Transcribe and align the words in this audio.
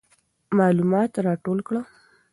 معلومات 0.57 1.11
راټول 1.25 1.57
کړه. 1.67 1.81